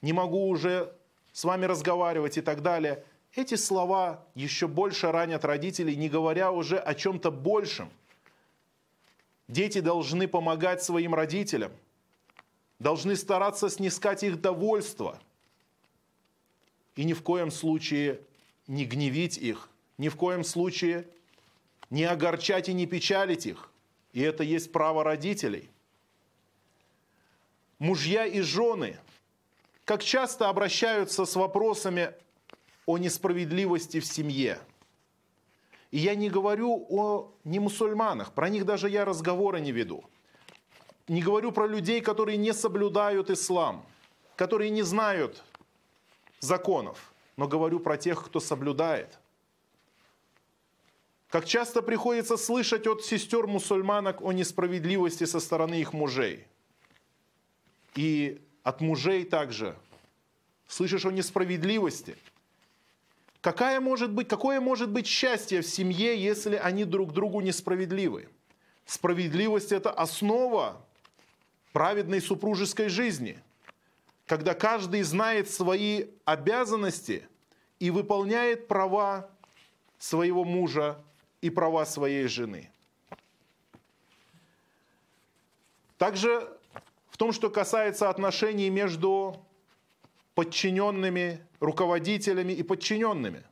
«не 0.00 0.14
могу 0.14 0.48
уже 0.48 0.94
с 1.32 1.44
вами 1.44 1.66
разговаривать 1.66 2.38
и 2.38 2.40
так 2.40 2.62
далее. 2.62 3.04
Эти 3.34 3.54
слова 3.54 4.24
еще 4.34 4.66
больше 4.66 5.12
ранят 5.12 5.44
родителей, 5.44 5.94
не 5.94 6.08
говоря 6.08 6.50
уже 6.50 6.78
о 6.78 6.94
чем-то 6.94 7.30
большем. 7.30 7.90
Дети 9.46 9.80
должны 9.80 10.26
помогать 10.26 10.82
своим 10.82 11.14
родителям, 11.14 11.72
должны 12.78 13.14
стараться 13.14 13.68
снискать 13.68 14.22
их 14.22 14.40
довольство 14.40 15.18
и 16.96 17.04
ни 17.04 17.12
в 17.12 17.22
коем 17.22 17.50
случае 17.50 18.20
не 18.66 18.84
гневить 18.84 19.38
их, 19.38 19.68
ни 19.98 20.08
в 20.08 20.16
коем 20.16 20.44
случае 20.44 21.06
не 21.90 22.04
огорчать 22.04 22.68
и 22.68 22.72
не 22.72 22.86
печалить 22.86 23.46
их. 23.46 23.69
И 24.12 24.20
это 24.20 24.42
есть 24.42 24.72
право 24.72 25.04
родителей. 25.04 25.70
Мужья 27.78 28.26
и 28.26 28.40
жены, 28.40 28.98
как 29.84 30.02
часто 30.02 30.48
обращаются 30.48 31.24
с 31.24 31.36
вопросами 31.36 32.12
о 32.86 32.98
несправедливости 32.98 34.00
в 34.00 34.06
семье– 34.06 34.58
и 35.90 35.98
я 35.98 36.14
не 36.14 36.30
говорю 36.30 36.86
о 36.88 37.32
немусульманах, 37.44 38.32
про 38.32 38.48
них 38.48 38.64
даже 38.64 38.88
я 38.88 39.04
разговора 39.04 39.56
не 39.56 39.72
веду. 39.72 40.04
Не 41.08 41.20
говорю 41.20 41.50
про 41.50 41.66
людей, 41.66 42.00
которые 42.00 42.36
не 42.36 42.52
соблюдают 42.52 43.30
ислам, 43.30 43.84
которые 44.36 44.70
не 44.70 44.82
знают 44.82 45.42
законов, 46.38 47.12
но 47.36 47.48
говорю 47.48 47.80
про 47.80 47.96
тех, 47.96 48.24
кто 48.24 48.38
соблюдает. 48.38 49.18
Как 51.30 51.46
часто 51.46 51.80
приходится 51.80 52.36
слышать 52.36 52.86
от 52.86 53.04
сестер 53.04 53.46
мусульманок 53.46 54.20
о 54.20 54.32
несправедливости 54.32 55.24
со 55.24 55.40
стороны 55.40 55.80
их 55.80 55.92
мужей. 55.92 56.46
И 57.94 58.40
от 58.62 58.80
мужей 58.80 59.24
также 59.24 59.76
слышишь 60.66 61.06
о 61.06 61.10
несправедливости– 61.10 62.16
Какая 63.40 63.80
может 63.80 64.12
быть, 64.12 64.28
какое 64.28 64.60
может 64.60 64.90
быть 64.90 65.06
счастье 65.06 65.62
в 65.62 65.66
семье, 65.66 66.22
если 66.22 66.56
они 66.56 66.84
друг 66.84 67.12
другу 67.12 67.40
несправедливы? 67.40 68.28
Справедливость– 68.84 69.72
это 69.72 69.90
основа 69.90 70.84
праведной 71.72 72.20
супружеской 72.20 72.88
жизни, 72.88 73.38
когда 74.26 74.52
каждый 74.52 75.02
знает 75.02 75.48
свои 75.48 76.08
обязанности 76.26 77.26
и 77.78 77.90
выполняет 77.90 78.68
права 78.68 79.30
своего 79.98 80.44
мужа 80.44 81.02
и 81.40 81.50
права 81.50 81.86
своей 81.86 82.26
жены. 82.26 82.70
Также 85.98 86.48
в 87.10 87.16
том, 87.16 87.32
что 87.32 87.50
касается 87.50 88.08
отношений 88.08 88.70
между 88.70 89.44
подчиненными, 90.34 91.46
руководителями 91.60 92.52
и 92.52 92.62
подчиненными. 92.62 93.44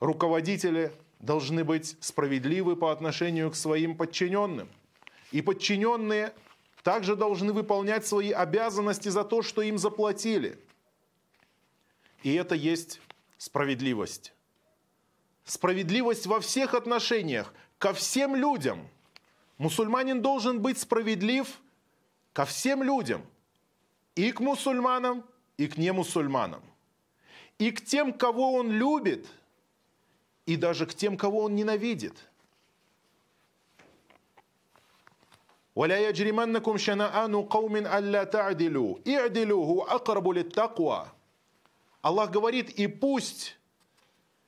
Руководители 0.00 0.92
должны 1.20 1.64
быть 1.64 1.96
справедливы 2.00 2.76
по 2.76 2.92
отношению 2.92 3.50
к 3.50 3.56
своим 3.56 3.96
подчиненным. 3.96 4.68
И 5.32 5.40
подчиненные 5.40 6.34
также 6.82 7.16
должны 7.16 7.54
выполнять 7.54 8.06
свои 8.06 8.30
обязанности 8.30 9.08
за 9.08 9.24
то, 9.24 9.40
что 9.40 9.62
им 9.62 9.78
заплатили. 9.78 10.58
И 12.22 12.34
это 12.34 12.54
есть 12.54 13.00
справедливость. 13.38 14.33
Справедливость 15.45 16.25
во 16.25 16.39
всех 16.39 16.73
отношениях, 16.73 17.53
ко 17.77 17.93
всем 17.93 18.35
людям. 18.35 18.87
Мусульманин 19.57 20.21
должен 20.21 20.61
быть 20.61 20.79
справедлив 20.79 21.47
ко 22.33 22.45
всем 22.45 22.83
людям – 22.83 23.33
и 24.19 24.33
к 24.33 24.41
мусульманам, 24.41 25.23
и 25.55 25.67
к 25.67 25.77
немусульманам. 25.77 26.61
И 27.57 27.71
к 27.71 27.85
тем, 27.85 28.11
кого 28.11 28.53
он 28.55 28.69
любит, 28.69 29.25
и 30.45 30.57
даже 30.57 30.85
к 30.85 30.93
тем, 30.93 31.17
кого 31.17 31.43
он 31.43 31.55
ненавидит. 31.55 32.15
ولا 35.75 36.09
يجرمنكم 36.09 36.77
شنآن 36.77 37.35
قوم 37.43 37.75
ألا 37.75 38.23
تعدلوا 38.23 38.97
اعدلوا 39.07 39.65
هو 39.65 39.83
أقرب 39.83 40.27
للتقوى 40.27 41.07
Аллах 42.01 42.31
говорит, 42.31 42.69
и 42.71 42.87
пусть 42.87 43.57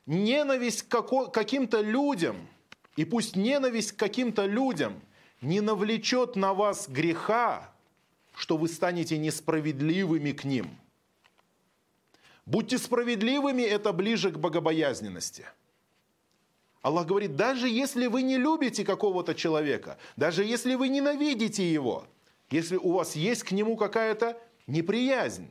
ненависть 0.07 0.83
к 0.89 1.31
каким-то 1.31 1.81
людям, 1.81 2.49
и 2.97 3.05
пусть 3.05 3.37
ненависть 3.37 3.93
к 3.93 3.97
каким-то 3.97 4.47
людям 4.47 5.03
не 5.41 5.61
навлечет 5.61 6.37
на 6.37 6.55
вас 6.55 6.89
греха, 6.89 7.71
что 8.35 8.57
вы 8.57 8.69
станете 8.69 9.19
несправедливыми 9.19 10.33
к 10.33 10.45
ним. 10.45 10.69
Будьте 12.47 12.79
справедливыми, 12.79 13.63
это 13.63 13.93
ближе 13.93 14.31
к 14.31 14.39
богобоязненности. 14.39 15.47
Аллах 16.81 17.07
говорит, 17.07 17.35
даже 17.35 17.69
если 17.69 18.07
вы 18.07 18.23
не 18.23 18.39
любите 18.39 18.85
какого-то 18.85 19.35
человека, 19.35 19.99
даже 20.15 20.45
если 20.45 20.77
вы 20.77 20.89
ненавидите 20.89 21.71
его, 21.71 22.07
если 22.49 22.77
у 22.77 22.93
вас 22.93 23.17
есть 23.17 23.43
к 23.43 23.51
нему 23.51 23.77
какая-то 23.77 24.41
неприязнь, 24.69 25.49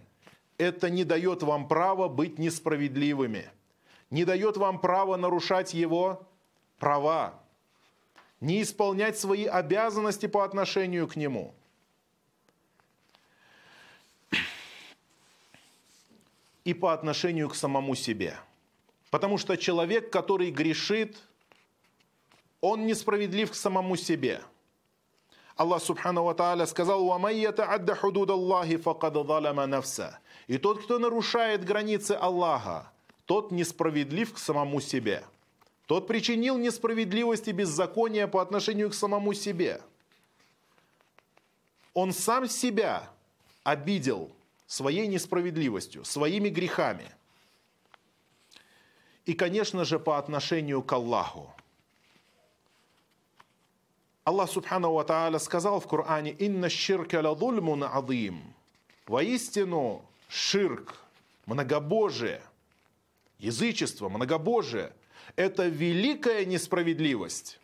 это 0.57 0.89
не 0.89 1.03
дает 1.03 1.43
вам 1.43 1.67
права 1.67 2.07
быть 2.07 2.39
несправедливыми, 2.39 3.49
не 4.15 4.23
дает 4.23 4.55
вам 4.55 4.79
права 4.79 5.17
нарушать 5.17 5.73
его 5.73 6.25
права, 6.79 7.33
не 8.39 8.61
исполнять 8.61 9.19
свои 9.19 9.45
обязанности 9.45 10.25
по 10.27 10.45
отношению 10.45 11.07
к 11.07 11.17
нему– 11.17 11.53
и 16.63 16.73
по 16.73 16.93
отношению 16.93 17.49
к 17.49 17.55
самому 17.55 17.93
себе. 17.93 18.37
Потому 19.11 19.37
что 19.37 19.55
человек, 19.55 20.09
который 20.11 20.49
грешит, 20.49 21.17
он 22.59 22.85
несправедлив 22.87 23.51
к 23.51 23.55
самому 23.55 23.97
себе. 23.97 24.41
Аллах 25.55 25.83
Субхану 25.83 26.23
Ва 26.23 26.65
сказал, 26.65 27.05
«Вамайята 27.05 27.65
адда 27.65 27.95
худуд 27.95 28.29
Аллахи 28.31 28.77
факад 28.77 29.13
нафса». 29.67 30.19
И 30.47 30.57
тот, 30.57 30.83
кто 30.83 30.99
нарушает 30.99 31.63
границы 31.63 32.13
Аллаха, 32.13 32.91
тот 33.25 33.51
несправедлив 33.51 34.33
к 34.33 34.37
самому 34.37 34.81
себе. 34.81 35.23
Тот 35.85 36.07
причинил 36.07 36.57
несправедливость 36.57 37.47
и 37.47 37.51
беззаконие 37.51 38.27
по 38.27 38.41
отношению 38.41 38.89
к 38.89 38.93
самому 38.93 39.33
себе. 39.33 39.81
Он 41.93 42.11
сам 42.11 42.47
себя 42.47 43.09
обидел– 43.63 44.31
своей 44.67 45.07
несправедливостью, 45.07 46.05
своими 46.05 46.49
грехами. 46.49 47.09
И, 49.25 49.33
конечно 49.33 49.85
же, 49.85 49.99
по 49.99 50.17
отношению 50.17 50.83
к 50.83 50.91
Аллаху. 50.93 51.53
Аллах 54.23 54.49
Субхану 54.49 54.91
Ва 54.91 55.03
Тааля 55.03 55.39
сказал 55.39 55.79
в 55.79 55.87
Коране, 55.87 56.31
«Инна 56.31 56.69
ширка 56.69 57.21
ладульмун 57.21 57.83
адим». 57.83 58.41
Воистину, 59.05 60.03
ширк, 60.29 60.95
многобожие, 61.45 62.41
язычество, 63.37 64.09
многобожие– 64.09 64.93
это 65.35 65.67
великая 65.67 66.45
несправедливость. 66.45 67.59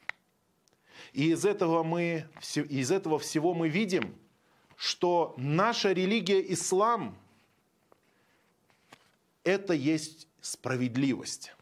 И 1.13 1.31
из 1.31 1.45
этого, 1.45 1.83
мы, 1.83 2.27
из 2.55 2.91
этого 2.91 3.19
всего 3.19 3.53
мы 3.53 3.69
видим, 3.69 4.15
что 4.75 5.33
наша 5.37 5.91
религия 5.91 6.41
ислам– 6.53 7.17
это 9.43 9.73
есть 9.73 10.27
справедливость. 10.41 11.53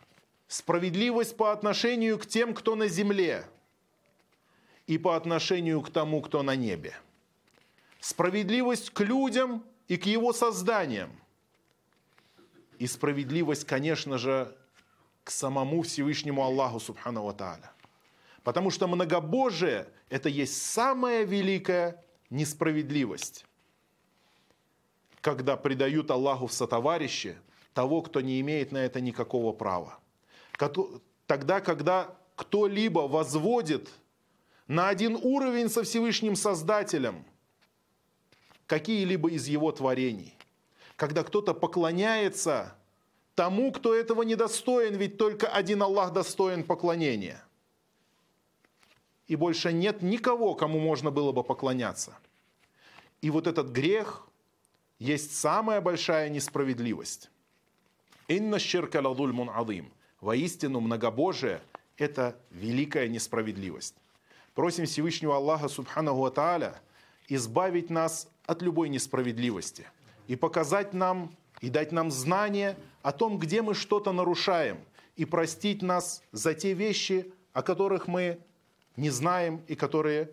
Справедливость 0.48 1.38
по 1.38 1.52
отношению 1.52 2.18
к 2.18 2.26
тем, 2.26 2.54
кто 2.54 2.76
на 2.76 2.88
земле, 2.88 3.46
и 4.88 4.98
по 4.98 5.16
отношению 5.16 5.82
к 5.82 5.92
тому, 5.92 6.22
кто 6.22 6.42
на 6.42 6.56
небе. 6.56 6.96
Справедливость 8.00 8.90
к 8.90 9.02
людям 9.02 9.64
и 9.88 9.98
к 9.98 10.06
его 10.06 10.34
созданиям. 10.34 11.12
И 12.80 12.88
справедливость, 12.88 13.66
конечно 13.66 14.18
же, 14.18 14.56
к 15.24 15.32
самому 15.32 15.84
Всевышнему 15.84 16.42
Аллаху 16.44 16.80
Субхану 16.80 17.24
Ва 17.24 17.34
Тааля. 17.34 17.72
Потому 18.44 18.72
что 18.72 18.88
многобожие– 18.88 19.88
это 20.10 20.30
есть 20.30 20.64
самое 20.64 21.26
великое 21.26 22.04
несправедливость, 22.30 23.46
когда 25.22 25.58
предают 25.58 26.10
Аллаху 26.10 26.48
в 26.48 26.54
сотоварищи 26.54 27.38
того, 27.74 28.02
кто 28.02 28.22
не 28.22 28.40
имеет 28.40 28.72
на 28.72 28.78
это 28.78 29.02
никакого 29.02 29.52
права. 29.52 30.00
Тогда, 31.28 31.60
когда 31.60 32.16
кто-либо 32.36 33.02
возводит 33.02 33.90
на 34.68 34.88
один 34.88 35.16
уровень 35.22 35.70
со 35.70 35.84
Всевышним 35.84 36.38
Создателем 36.38 37.26
какие-либо 38.68 39.30
из 39.30 39.48
его 39.48 39.72
творений, 39.74 40.39
когда 41.00 41.24
кто-то 41.24 41.56
поклоняется 41.56 42.76
тому, 43.34 43.72
кто 43.72 43.96
этого 43.96 44.22
не 44.22 44.36
достоин, 44.36 44.96
ведь 44.98 45.18
только 45.18 45.48
один 45.48 45.82
Аллах 45.82 46.14
достоин 46.14 46.64
поклонения– 46.64 47.44
и 49.30 49.36
больше 49.36 49.72
нет 49.72 50.02
никого, 50.02 50.56
кому 50.56 50.80
можно 50.80 51.12
было 51.12 51.32
бы 51.32 51.44
поклоняться. 51.44 52.18
И 53.22 53.30
вот 53.30 53.46
этот 53.46 53.68
грех, 53.68 54.28
есть 54.98 55.38
самая 55.38 55.82
большая 55.82 56.30
несправедливость. 56.30 57.30
Инна 58.28 58.58
щирка 58.58 59.00
ладульмун 59.08 59.52
адым. 59.52 59.94
Воистину 60.20 60.80
многобожие– 60.80 61.62
это 61.98 62.36
великая 62.50 63.08
несправедливость. 63.08 63.94
Просим 64.56 64.86
Всевышнего 64.88 65.36
Аллаха 65.36 65.68
Субханаху 65.68 66.32
Тааля 66.32 66.82
избавить 67.28 67.92
нас 67.92 68.28
от 68.48 68.64
любой 68.64 68.90
несправедливости 68.90 69.86
и 70.30 70.36
показать 70.36 70.94
нам 70.94 71.32
и 71.60 71.70
дать 71.70 71.92
нам 71.92 72.12
знание 72.12 72.78
о 73.02 73.12
том, 73.12 73.38
где 73.40 73.62
мы 73.62 73.74
что-то 73.74 74.14
нарушаем, 74.14 74.78
и 75.18 75.26
простить 75.26 75.82
нас 75.82 76.22
за 76.32 76.54
те 76.54 76.74
вещи, 76.74 77.34
о 77.52 77.62
которых 77.64 78.08
мы 78.08 78.40
не 78.96 79.10
знаем 79.10 79.62
и 79.68 79.76
которые 79.76 80.30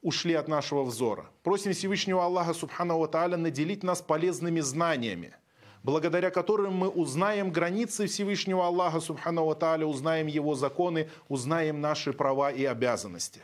ушли 0.00 0.32
от 0.34 0.48
нашего 0.48 0.84
взора. 0.84 1.26
Просим 1.42 1.72
Всевышнего 1.72 2.24
Аллаха 2.24 2.54
Субхану 2.54 3.06
Тааля 3.08 3.36
наделить 3.36 3.82
нас 3.82 4.00
полезными 4.00 4.60
знаниями, 4.60 5.34
благодаря 5.82 6.30
которым 6.30 6.74
мы 6.74 6.88
узнаем 6.88 7.50
границы 7.50 8.06
Всевышнего 8.06 8.64
Аллаха 8.64 9.00
Субхану 9.00 9.52
Тааля, 9.56 9.86
узнаем 9.86 10.28
Его 10.28 10.54
законы, 10.54 11.10
узнаем 11.28 11.80
наши 11.80 12.12
права 12.12 12.52
и 12.52 12.64
обязанности. 12.64 13.40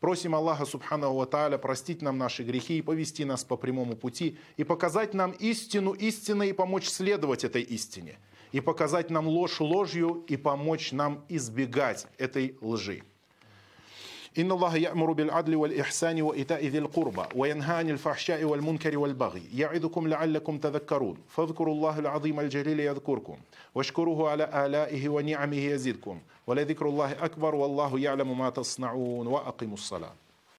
Просим 0.00 0.34
Аллаха 0.34 0.66
Субхану 0.66 1.24
Тааля 1.26 1.58
простить 1.58 2.02
нам 2.02 2.18
наши 2.18 2.42
грехи 2.42 2.78
и 2.78 2.82
повести 2.82 3.24
нас 3.24 3.44
по 3.44 3.56
прямому 3.56 3.96
пути, 3.96 4.38
и 4.56 4.64
показать 4.64 5.14
нам 5.14 5.32
истину 5.32 5.92
истиной 5.92 6.50
и 6.50 6.52
помочь 6.52 6.88
следовать 6.88 7.44
этой 7.44 7.62
истине, 7.62 8.18
и 8.52 8.60
показать 8.60 9.10
нам 9.10 9.26
ложь 9.26 9.60
ложью 9.60 10.24
и 10.28 10.36
помочь 10.36 10.92
нам 10.92 11.24
избегать 11.28 12.06
этой 12.18 12.56
лжи. 12.60 13.02
إن 14.38 14.52
الله 14.52 14.76
يأمر 14.76 15.12
بالعدل 15.12 15.56
والإحسان 15.56 16.22
وإيتاء 16.22 16.66
ذي 16.66 16.78
القربى 16.78 17.22
وينهى 17.34 17.76
عن 17.76 17.90
الفحشاء 17.90 18.44
والمنكر 18.44 18.98
والبغي 18.98 19.42
يعظكم 19.54 20.08
لعلكم 20.08 20.58
تذكرون. 20.58 21.16
فاذكروا 21.28 21.74
الله 21.74 21.98
العظيم 21.98 22.40
الجليل 22.40 22.80
يذكركم 22.80 23.36
واشكروه 23.74 24.30
على 24.30 24.66
آلائه 24.66 25.08
ونعمه 25.08 25.56
يزدكم. 25.56 26.20
ولذكر 26.46 26.88
الله 26.88 27.24
أكبر 27.24 27.54
والله 27.54 27.98
يعلم 27.98 28.38
ما 28.38 28.50
تصنعون 28.50 29.26
وأقيموا 29.26 29.74
الصلاة. 29.74 30.25